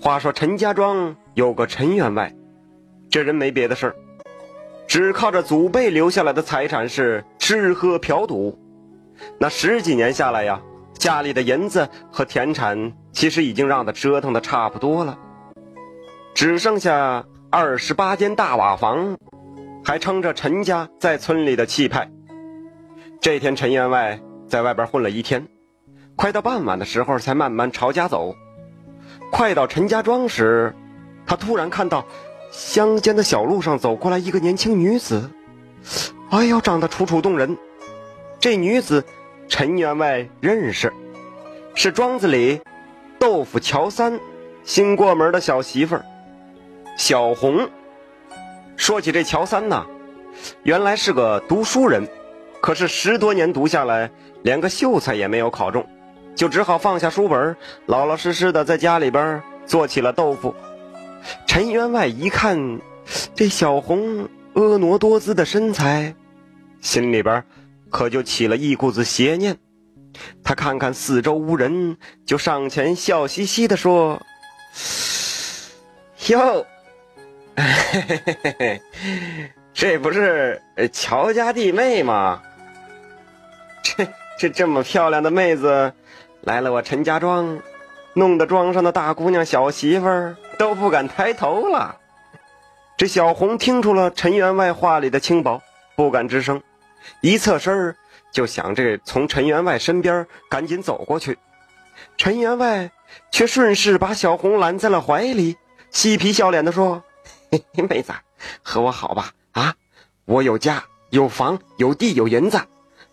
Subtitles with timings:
[0.00, 2.32] 话说陈家庄有个陈员外，
[3.10, 3.96] 这人没别的事儿，
[4.86, 8.56] 只靠着祖辈留下来的财产是吃喝嫖赌。
[9.38, 10.62] 那十几年下来呀，
[10.94, 15.18] 家里的银子和田产其实已经让他折腾的差不多了，
[16.32, 19.16] 只剩下二十八间大瓦房，
[19.84, 22.08] 还撑着陈家在村里的气派。
[23.20, 25.48] 这天，陈员外在外边混了一天，
[26.14, 28.32] 快到傍晚的时候才慢慢朝家走。
[29.30, 30.74] 快到陈家庄时，
[31.26, 32.04] 他突然看到
[32.50, 35.30] 乡间的小路上走过来一个年轻女子，
[36.30, 37.56] 哎呦，长得楚楚动人。
[38.40, 39.04] 这女子，
[39.48, 40.92] 陈员外认识，
[41.74, 42.60] 是庄子里
[43.18, 44.18] 豆腐乔三
[44.64, 46.04] 新过门的小媳妇儿
[46.96, 47.68] 小红。
[48.76, 49.84] 说起这乔三呢，
[50.62, 52.08] 原来是个读书人，
[52.60, 54.10] 可是十多年读下来，
[54.42, 55.84] 连个秀才也没有考中。
[56.38, 57.56] 就只好放下书本，
[57.86, 60.54] 老老实实的在家里边做起了豆腐。
[61.48, 62.78] 陈员外一看
[63.34, 66.14] 这小红婀娜多姿的身材，
[66.80, 67.44] 心里边
[67.90, 69.56] 可就起了一股子邪念。
[70.44, 74.22] 他看看四周无人，就上前笑嘻嘻的说
[76.28, 76.64] ：“哟，
[77.56, 78.82] 嘿嘿嘿嘿，
[79.74, 82.40] 这不是乔家弟妹吗？
[83.82, 84.06] 这
[84.38, 85.92] 这这么漂亮的妹子。”
[86.42, 87.60] 来了，我陈家庄，
[88.14, 91.96] 弄得庄上的大姑娘、小媳妇儿都不敢抬头了。
[92.96, 95.60] 这小红听出了陈员外话里的轻薄，
[95.94, 96.62] 不敢吱声，
[97.20, 97.94] 一侧身
[98.32, 101.38] 就想这从陈员外身边赶紧走过去。
[102.16, 102.90] 陈员外
[103.30, 105.56] 却顺势把小红揽在了怀里，
[105.90, 107.02] 嬉皮笑脸的说
[107.52, 108.12] ：“嘿嘿，妹子，
[108.62, 109.32] 和我好吧？
[109.52, 109.74] 啊，
[110.24, 112.60] 我有家有房有地有银子，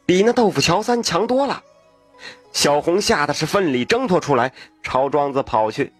[0.05, 1.61] 比那豆腐乔三强多了。”
[2.55, 5.91] 小红吓得是奋力挣脱出来，朝庄子跑去。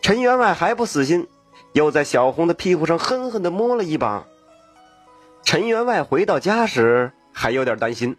[0.00, 1.26] 陈员外还不死心，
[1.72, 4.24] 又在小红的屁股上狠狠地摸了一把。
[5.42, 8.16] 陈员外回到家时还有点担心，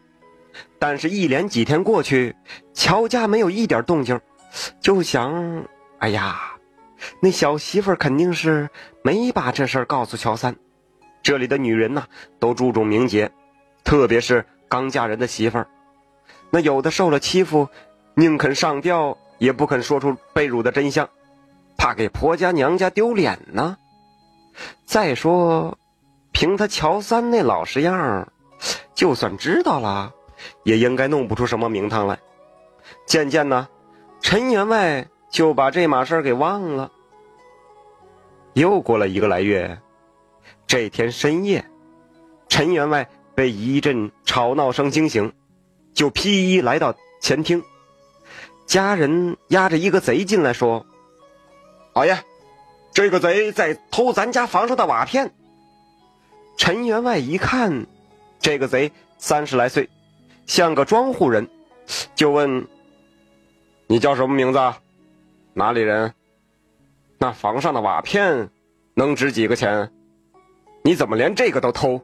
[0.79, 2.35] 但是一连几天过去，
[2.73, 4.19] 乔家没有一点动静，
[4.81, 5.66] 就想：
[6.00, 6.57] 哎呀，
[7.22, 8.69] 那小媳妇肯定是
[9.01, 10.53] 没把这事告诉乔三。
[11.24, 12.03] 这里的女人呐，
[12.38, 13.31] 都注重名节，
[13.85, 15.68] 特别是刚嫁人的媳妇儿。
[16.51, 17.69] 那有的受了欺负，
[18.13, 21.09] 宁肯上吊也不肯说出被辱的真相，
[21.78, 23.78] 怕给婆家娘家丢脸呢。
[24.85, 25.78] 再说，
[26.34, 28.31] 凭他乔三那老实样
[28.94, 30.13] 就算知道了，
[30.63, 32.19] 也应该弄不出什么名堂来。
[33.06, 33.69] 渐渐呢，
[34.19, 36.91] 陈员外就把这码事给忘了。
[38.53, 39.79] 又过了一个来月，
[40.68, 41.63] 这天深夜，
[42.50, 45.31] 陈员外被一阵吵闹声惊醒。
[45.94, 47.63] 就披衣来到前厅，
[48.66, 50.85] 家人押着一个贼进来，说
[51.94, 52.18] ：“老爷，
[52.94, 55.31] 这个贼在偷咱家房上的瓦片。”
[56.57, 57.85] 陈员外一看，
[58.40, 59.90] 这个贼三十来岁，
[60.46, 61.50] 像个庄户人，
[62.16, 62.68] 就问
[63.88, 64.59] ：“你叫什么名字？
[65.53, 66.13] 哪里人？
[67.18, 68.50] 那房上的瓦片
[68.94, 69.91] 能值几个钱？
[70.84, 72.01] 你怎么连这个都偷？”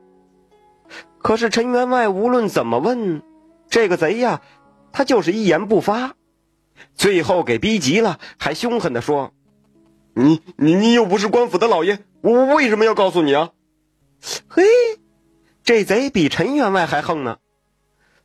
[1.19, 3.21] 可是陈员外无论怎么问。
[3.77, 4.41] 这个贼呀，
[4.91, 6.15] 他就是一言不发，
[6.95, 9.35] 最后给逼急了，还凶狠的说
[10.17, 13.51] ：“你你你又不是官府的老爷，我为什么要告诉你啊？”
[14.49, 14.63] 嘿，
[15.63, 17.37] 这贼比陈员外还横呢。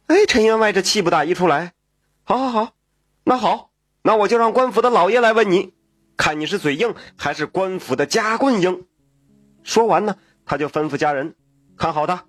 [0.06, 1.74] 哎，陈员外这气不打一处来，
[2.24, 2.72] 好好好，
[3.22, 5.74] 那好，那我就让官府的老爷来问你，
[6.16, 8.86] 看你是嘴硬还是官府的家棍硬。
[9.62, 11.34] 说完呢，他就吩咐家人
[11.76, 12.24] 看好他，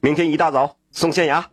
[0.00, 1.44] 明天一大早送县衙。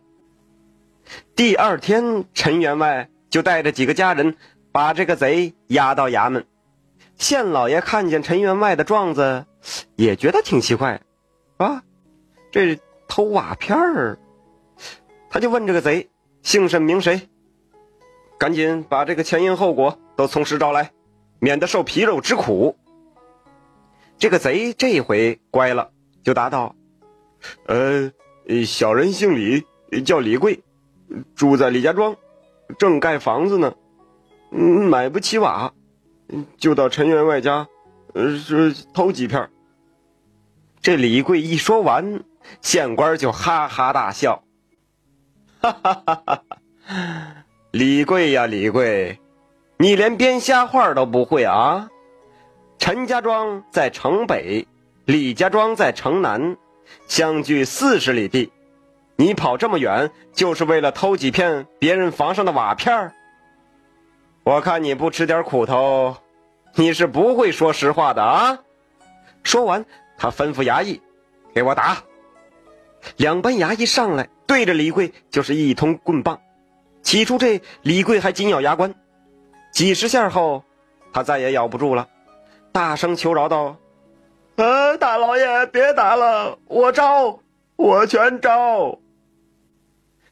[1.34, 4.36] 第二天，陈员外就带着几个家人
[4.70, 6.46] 把这个贼押到衙门。
[7.16, 9.46] 县老爷看见陈员外的状子，
[9.96, 11.00] 也觉得挺奇怪，
[11.56, 11.82] 啊，
[12.50, 14.18] 这偷瓦片儿，
[15.30, 16.10] 他就问这个贼
[16.42, 17.28] 姓甚名谁，
[18.38, 20.90] 赶紧把这个前因后果都从实招来，
[21.38, 22.76] 免得受皮肉之苦。
[24.18, 25.90] 这个贼这回乖了，
[26.24, 26.74] 就答道
[27.66, 28.10] ：“呃，
[28.64, 29.64] 小人姓李，
[30.02, 30.62] 叫李贵。”
[31.34, 32.16] 住在李家庄，
[32.78, 33.74] 正盖房子呢，
[34.50, 35.72] 嗯，买不起瓦，
[36.56, 37.66] 就到陈员外家，
[38.14, 39.48] 呃，是偷几片。
[40.80, 42.24] 这李贵一说完，
[42.60, 44.42] 县官就哈哈大笑，
[45.60, 46.42] 哈哈哈哈！
[47.70, 49.20] 李贵呀，李贵，
[49.78, 51.88] 你连编瞎话都不会啊？
[52.78, 54.66] 陈家庄在城北，
[55.04, 56.56] 李家庄在城南，
[57.06, 58.50] 相距四十里地。
[59.22, 63.12] 你跑这么远，就是为了偷几片别人房上的瓦片儿？
[64.42, 66.16] 我看你不吃点苦头，
[66.74, 68.58] 你是不会说实话的啊！
[69.44, 69.86] 说完，
[70.18, 71.00] 他吩咐衙役
[71.54, 71.98] ：“给我打！”
[73.16, 76.40] 两班衙役上来，对着李贵就是一通棍棒。
[77.02, 78.92] 起初，这李贵还紧咬牙关，
[79.70, 80.64] 几十下后，
[81.12, 82.08] 他再也咬不住了，
[82.72, 83.76] 大声求饶道
[84.58, 87.38] ：“呃，大老爷别打了，我招，
[87.76, 88.98] 我全招。”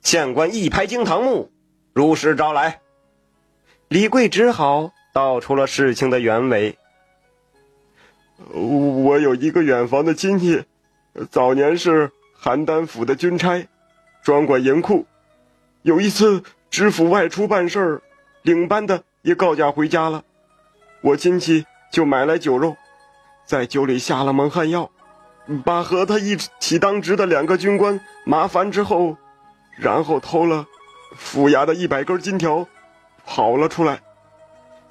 [0.02, 1.50] 县官一拍惊堂木，
[1.92, 2.80] 如实招来。
[3.88, 6.78] 李贵只好道出了事情的原委
[8.52, 10.64] ：“我有一个远房的亲戚，
[11.30, 12.10] 早年是
[12.42, 13.66] 邯郸府的军差，
[14.22, 15.06] 专管银库。
[15.82, 18.02] 有一次。”知府外出办事儿，
[18.42, 20.22] 领班的也告假回家了。
[21.00, 22.76] 我亲戚就买来酒肉，
[23.44, 24.88] 在酒里下了蒙汗药，
[25.64, 29.16] 把和他一起当值的两个军官麻烦之后，
[29.76, 30.66] 然后偷了
[31.16, 32.66] 府衙的一百根金条，
[33.24, 34.00] 跑了出来。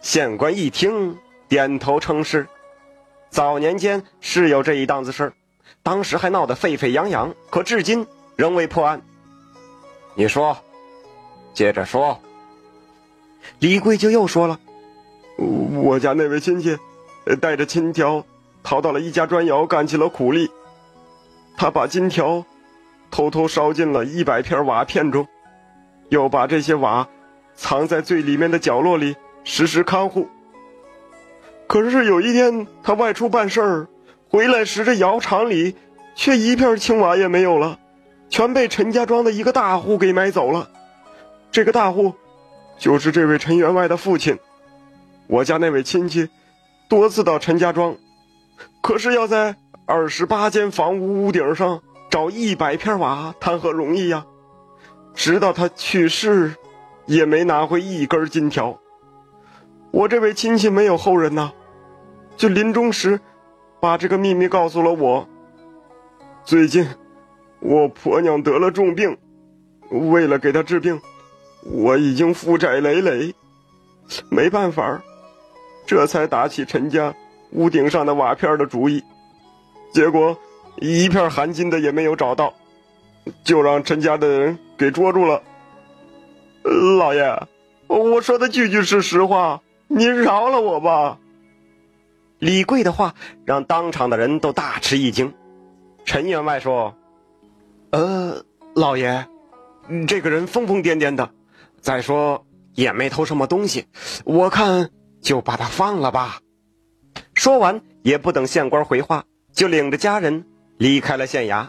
[0.01, 1.17] 县官一听，
[1.47, 2.47] 点头称是。
[3.29, 5.33] 早年间是有这一档子事儿，
[5.83, 9.01] 当时还闹得沸沸扬扬，可至今仍未破案。
[10.15, 10.57] 你说？
[11.53, 12.19] 接着说，
[13.59, 14.59] 李贵就又说了
[15.37, 16.77] ：“我家那位亲戚，
[17.41, 18.23] 带着金条
[18.63, 20.49] 逃到了一家砖窑，干起了苦力。
[21.57, 22.45] 他把金条
[23.11, 25.27] 偷偷烧进了一百片瓦片中，
[26.09, 27.07] 又把这些瓦
[27.55, 30.27] 藏在最里面的角落里，时时看护。
[31.67, 33.87] 可是有一天，他外出办事儿，
[34.29, 35.75] 回来时这窑厂里
[36.15, 37.79] 却一片青瓦也没有了，
[38.29, 40.69] 全被陈家庄的一个大户给买走了。”
[41.51, 42.13] 这个大户，
[42.77, 44.37] 就是这位陈员外的父亲。
[45.27, 46.29] 我家那位亲戚，
[46.87, 47.95] 多次到陈家庄，
[48.81, 54.25] 可是要在二十八间房屋屋顶上找一百片瓦，谈何容易呀！
[55.13, 56.55] 直到他去世，
[57.05, 58.79] 也没拿回一根金条。
[59.91, 61.51] 我这位亲戚没有后人呐，
[62.35, 63.19] 就临终时，
[63.79, 65.27] 把这个秘密告诉了我。
[66.43, 66.87] 最近，
[67.59, 69.17] 我婆娘得了重病，
[69.89, 70.99] 为了给她治病。
[71.63, 73.35] 我已经负债累累，
[74.29, 75.01] 没办法，
[75.85, 77.13] 这才打起陈家
[77.51, 79.03] 屋顶上的瓦片的主意。
[79.91, 80.37] 结果
[80.81, 82.53] 一片含金的也没有找到，
[83.43, 85.43] 就让陈家的人给捉住了。
[86.97, 87.47] 老爷，
[87.87, 91.17] 我说的句句是实话，您饶了我吧。
[92.37, 93.15] 李贵的话
[93.45, 95.33] 让当场的人都大吃一惊。
[96.05, 96.95] 陈员外说
[97.91, 98.43] ：“呃，
[98.75, 99.27] 老爷，
[100.07, 101.29] 这个人疯疯癫癫的。”
[101.81, 103.85] 再说也没偷什么东西，
[104.25, 104.89] 我看
[105.21, 106.39] 就把他放了吧。
[107.33, 109.23] 说完也不等县官回话，
[109.53, 110.45] 就领着家人
[110.79, 111.67] 离开了县衙。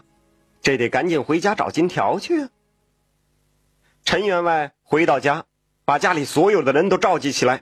[0.61, 2.49] 这得赶紧回家找金条去啊。
[4.03, 5.45] 陈员外回到家，
[5.85, 7.61] 把家里所有的人都召集起来，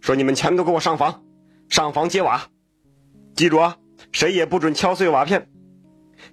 [0.00, 1.24] 说：“你们全都给我上房，
[1.68, 2.48] 上房揭瓦。
[3.34, 3.78] 记住啊，
[4.12, 5.48] 谁也不准敲碎瓦片。”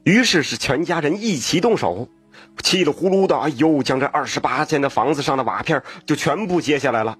[0.03, 2.09] 于是是全家人一起动手。
[2.63, 7.17] 稀里呼噜的，又将这二十八间的房子上的瓦片就全部揭下来了。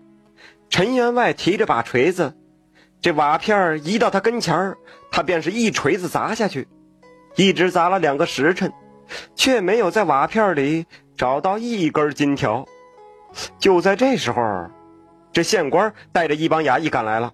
[0.70, 2.36] 陈员外提着把锤子，
[3.02, 4.76] 这瓦片移到他跟前
[5.12, 6.68] 他便是一锤子砸下去，
[7.36, 8.72] 一直砸了两个时辰，
[9.36, 10.86] 却没有在瓦片里
[11.16, 12.66] 找到一根金条。
[13.58, 14.68] 就在这时候，
[15.32, 17.32] 这县官带着一帮衙役赶来了，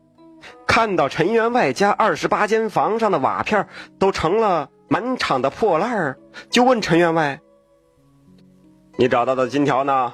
[0.68, 6.16] 看到陈员外家二十八间房上的瓦片都成了满场的破烂
[6.50, 7.40] 就问陈员外。
[8.98, 10.14] 你找到的金条呢？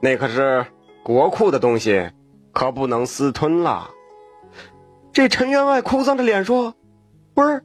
[0.00, 0.66] 那可是
[1.02, 2.10] 国库的东西，
[2.52, 3.90] 可不能私吞了。
[5.12, 6.74] 这陈员外哭丧着脸说
[7.34, 7.64] ：“不是，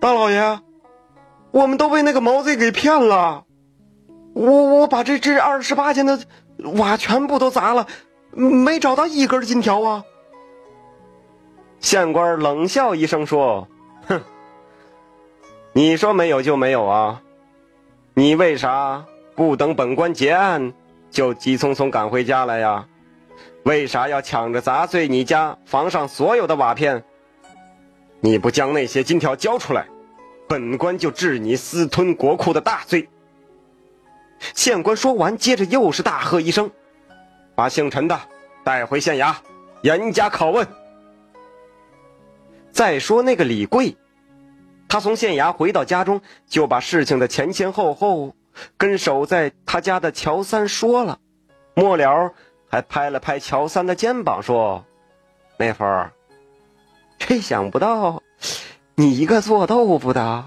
[0.00, 0.60] 大老爷，
[1.50, 3.44] 我们都被那个毛贼给骗了。
[4.34, 6.20] 我我把这这二十八间的
[6.76, 7.86] 瓦全部都砸了，
[8.32, 10.04] 没找到一根金条啊。”
[11.80, 13.66] 县官冷笑一声说
[14.06, 14.20] ：“哼，
[15.72, 17.22] 你说没有就没有啊？
[18.14, 19.04] 你为啥？”
[19.36, 20.74] 不等本官结案，
[21.10, 22.86] 就急匆匆赶回家来呀？
[23.62, 27.02] 为啥要抢着砸碎你家房上所有的瓦片？
[28.20, 29.86] 你不将那些金条交出来，
[30.50, 33.08] 本官就治你私吞国库的大罪。
[34.52, 36.72] 县官说完，接着又是大喝一声
[37.54, 38.18] ：“把姓陈的
[38.64, 39.36] 带回县衙，
[39.82, 40.66] 严加拷问。”
[42.72, 43.96] 再说那个李贵，
[44.88, 48.34] 他从县衙回到家中，就把事情的前前后后。
[48.76, 51.20] 跟守在他家的乔三说了，
[51.74, 52.34] 末了
[52.68, 54.84] 还拍了拍乔三的肩膀说
[55.56, 55.84] ：“妹夫，
[57.16, 58.20] 这想不到
[59.00, 60.46] 你一个做豆腐的，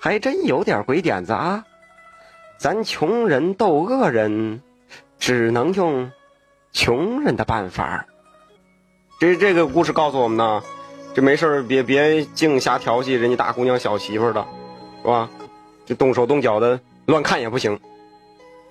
[0.00, 1.66] 还真有点鬼点子啊！
[2.58, 4.62] 咱穷人斗恶人，
[5.18, 6.10] 只能用
[6.72, 8.06] 穷人的办法。”
[9.20, 10.62] 这这个故事告诉我们呢，
[11.12, 14.46] 这没事别别净瞎调戏人家大姑娘小媳妇的，
[15.02, 15.28] 是吧？
[15.84, 17.78] 这动手动脚的乱看也不行，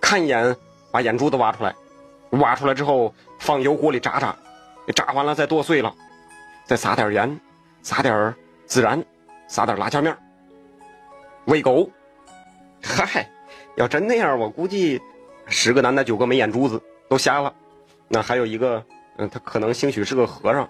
[0.01, 0.55] 看一眼
[0.89, 1.75] 把眼珠子挖出来，
[2.31, 4.36] 挖出来之后放油锅里炸炸，
[4.95, 5.93] 炸完了再剁碎了，
[6.65, 7.39] 再撒点盐，
[7.83, 8.33] 撒点
[8.67, 9.05] 孜然，
[9.49, 10.15] 撒点辣椒面，
[11.45, 11.89] 喂狗。
[12.81, 13.27] 嗨，
[13.75, 15.01] 要真那样，我估计
[15.47, 17.53] 十个男的九个没眼珠子都瞎了。
[18.07, 18.85] 那还有一个，
[19.17, 20.69] 嗯，他可能兴许是个和尚。